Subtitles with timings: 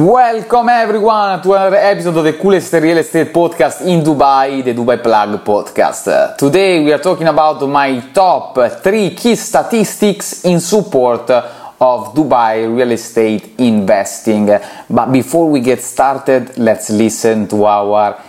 [0.00, 5.02] Welcome everyone to another episode of the coolest real estate podcast in Dubai, the Dubai
[5.02, 6.36] Plug podcast.
[6.36, 12.92] Today we are talking about my top three key statistics in support of Dubai real
[12.92, 14.46] estate investing.
[14.88, 18.22] But before we get started, let's listen to our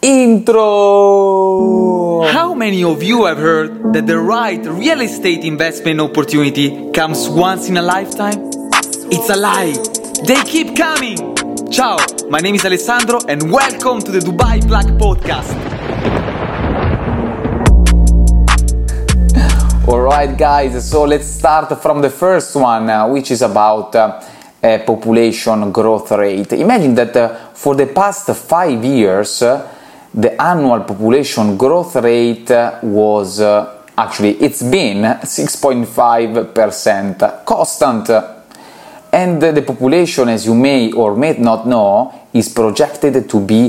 [0.00, 0.62] intro.
[2.28, 7.68] How many of you have heard that the right real estate investment opportunity comes once
[7.68, 8.52] in a lifetime?
[9.10, 9.97] It's a lie.
[10.26, 11.36] They keep coming.
[11.70, 11.96] Ciao,
[12.28, 15.54] my name is Alessandro and welcome to the Dubai Plug Podcast.
[19.86, 24.20] Alright, guys, so let's start from the first one, uh, which is about uh,
[24.60, 26.52] uh, population growth rate.
[26.54, 29.72] Imagine that uh, for the past five years, uh,
[30.12, 33.40] the annual population growth rate uh, was
[33.96, 38.37] actually it's been 6.5% constant
[39.18, 43.68] and the population, as you may or may not know, is projected to be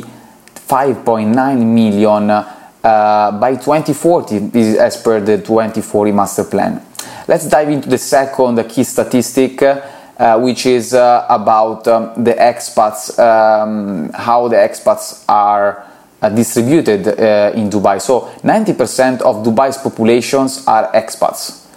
[0.53, 6.79] 5.9 million uh, by 2040, as per the 2040 master plan.
[7.27, 13.17] Let's dive into the second key statistic, uh, which is uh, about um, the expats,
[13.17, 15.83] um, how the expats are
[16.21, 17.99] uh, distributed uh, in Dubai.
[17.99, 21.68] So 90% of Dubai's populations are expats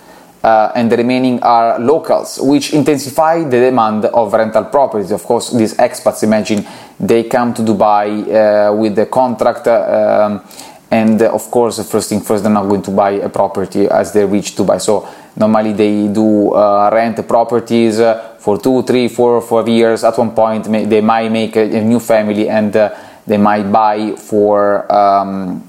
[0.43, 5.12] uh, and the remaining are locals, which intensify the demand of rental properties.
[5.12, 6.67] Of course, these expats, imagine
[6.99, 10.43] they come to Dubai uh, with the contract, um,
[10.91, 14.12] and uh, of course, first thing first, they're not going to buy a property as
[14.12, 14.81] they reach Dubai.
[14.81, 20.05] So normally they do uh, rent properties uh, for two, three, four, five years.
[20.05, 22.95] At one point, they might make a, new family and uh,
[23.27, 24.93] they might buy for.
[24.93, 25.69] Um,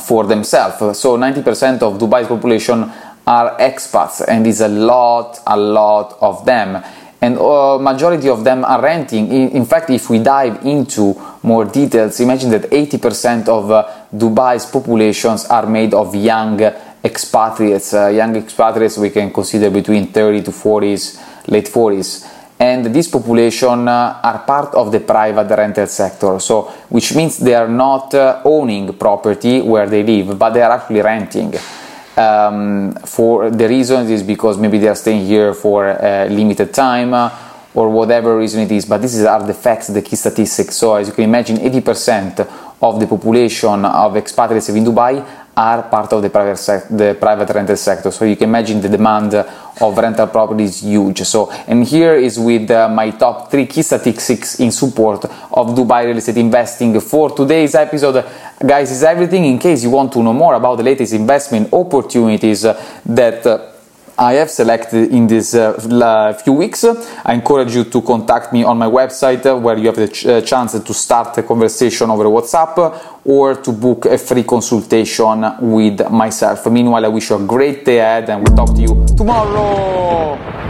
[0.00, 0.98] for themselves.
[0.98, 2.90] So 90% of Dubai's population
[3.26, 6.82] are expats and is a lot a lot of them.
[7.20, 9.30] And uh, majority of them are renting.
[9.30, 14.66] In, in, fact if we dive into more details imagine that 80% of uh, dubai's
[14.66, 16.60] populations are made of young
[17.04, 17.94] expatriates.
[17.94, 23.88] Uh, young expatriates we can consider between 30 to 40s late 40s and this population
[23.88, 26.38] uh, are part of the private rental sector.
[26.40, 30.72] So which means they are not uh, owning property where they live but they are
[30.72, 31.54] actually renting
[32.16, 37.14] um, for the reasons is because maybe they are staying here for a limited time
[37.14, 37.30] uh,
[37.74, 40.76] or whatever reason it is but these are the facts the key statistics.
[40.76, 42.46] So as you can imagine 80%
[42.82, 45.24] of the population of expatriates in dubai
[45.56, 48.10] are part of the private, sec- the private rental sector.
[48.10, 51.22] So you can imagine the demand of rental property is huge.
[51.22, 56.06] So, and here is with uh, my top three key statistics in support of Dubai
[56.06, 58.24] real estate investing for today's episode.
[58.66, 62.62] Guys, is everything in case you want to know more about the latest investment opportunities
[62.62, 63.72] that uh,
[64.18, 66.84] I have selected in these uh, few weeks.
[66.84, 70.26] I encourage you to contact me on my website uh, where you have the ch-
[70.26, 76.08] uh, chance to start a conversation over WhatsApp or to book a free consultation with
[76.10, 76.66] myself.
[76.66, 80.61] Meanwhile, I wish you a great day ahead and we'll talk to you tomorrow.